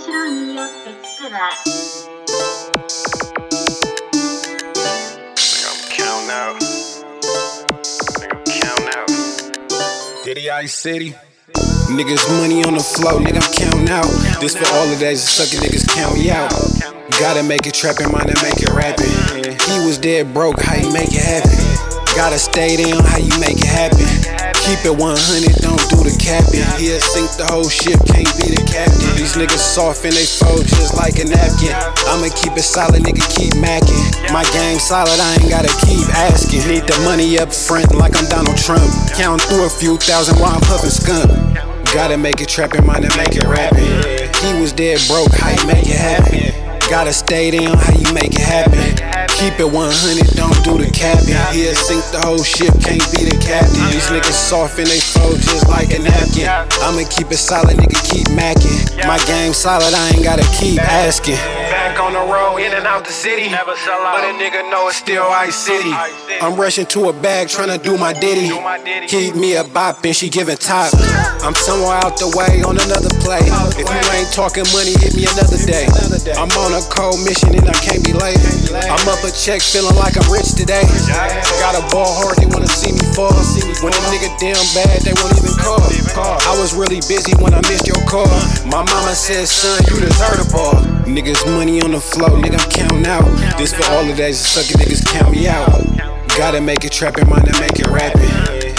[0.00, 1.50] ろによってつくば
[5.36, 6.56] Nigga, I'm counting out.
[8.20, 10.24] Nigga, I'm counting out.
[10.24, 11.14] Diddy Ice City.
[11.92, 14.08] Niggas money on the flow, nigga, I'm counting out.
[14.40, 16.50] This for all the days that suckin' niggas count me out.
[17.20, 19.12] Gotta make it trappin', mine to make it rapping.
[19.68, 21.52] He was dead broke, how you make it happen?
[22.16, 24.08] Gotta stay down, how you make it happen?
[24.66, 26.64] Keep it 100, don't do the capping.
[26.80, 29.09] He'll sink the whole ship, can't be the captain.
[29.31, 31.71] These niggas soft and they fold just like a napkin.
[32.11, 34.03] I'ma keep it solid, nigga, keep macking.
[34.27, 36.67] My game solid, I ain't gotta keep asking.
[36.67, 38.83] Need the money up front like I'm Donald Trump.
[39.15, 41.31] Counting through a few thousand while I'm puffin' skunk.
[41.95, 43.87] Gotta make it trappin', mine to make it rapping.
[44.43, 46.51] He was dead broke, how you make it happen?
[46.91, 48.83] Gotta stay down, how you make it happen?
[49.39, 51.39] Keep it 100, don't do the capping.
[51.55, 53.79] He'll sink the whole ship, can't be the captain.
[53.95, 55.90] These niggas soft and they fold just like
[56.43, 56.67] a.
[56.81, 59.07] I'ma keep it solid, nigga, keep macking.
[59.07, 61.35] My game solid, I ain't gotta keep asking.
[61.35, 63.49] Back on the road, in and out the city.
[63.49, 64.19] Never sell out.
[64.19, 65.91] But a nigga know it's still Ice City.
[66.41, 68.49] I'm rushing to a bag, tryna do my ditty.
[69.07, 70.93] Keep me a bop and she giving top.
[71.43, 73.41] I'm somewhere out the way on another play.
[73.77, 75.85] If you ain't talking money, hit me another day.
[76.37, 78.39] I'm on a cold mission and I can't be late.
[78.87, 80.85] I'm up a check, feeling like I'm rich today.
[81.59, 83.00] Got a ball hard, they wanna see me
[83.81, 85.81] When a nigga damn bad, they won't even call.
[86.47, 88.27] I was really busy when I missed your call.
[88.65, 90.75] My mama said, son, you deserve the ball.
[91.03, 93.25] Niggas money on the flow, nigga, I'm counting out.
[93.57, 95.67] This for all the days that suckin' niggas count me out.
[96.37, 98.29] Gotta make it trappin', mine to make it rapping.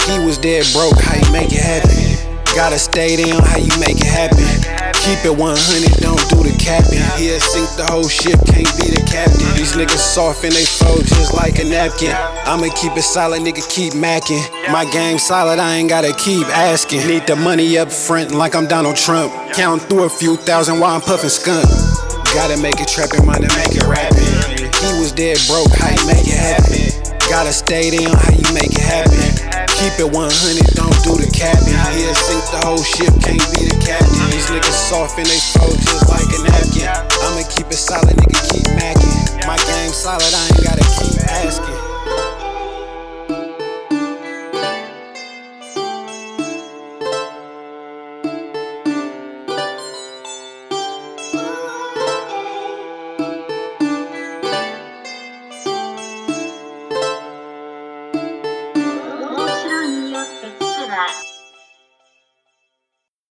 [0.09, 2.35] He was dead broke, how you make it happen?
[2.55, 4.82] Gotta stay down, how you make it happen?
[5.03, 7.03] Keep it 100, don't do the capping.
[7.19, 9.43] He'll sink the whole ship, can't be the captain.
[9.51, 12.15] These niggas soft and they fold just like a napkin.
[12.47, 14.39] I'ma keep it solid, nigga, keep macking.
[14.71, 17.05] My game solid, I ain't gotta keep asking.
[17.05, 19.35] Need the money up front like I'm Donald Trump.
[19.51, 21.67] Count through a few thousand while I'm puffin' skunk.
[22.31, 24.23] Gotta make it trappin', mine to make it rapping.
[24.55, 27.19] He was dead broke, how you make it happen?
[27.27, 29.19] Gotta stay down, how you make it happen?
[29.83, 31.75] Keep it 100, don't do the capping.
[31.91, 33.72] He'll sink the whole ship, can't be the
[34.93, 36.85] Soft and they fold just like a napkin.
[37.25, 38.02] I'ma keep it solid,